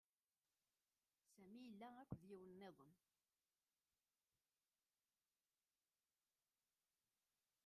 Sami 1.33 1.59
yella 1.65 1.87
akked 2.01 2.19
yiwet 2.27 2.43
nniḍen. 2.53 2.93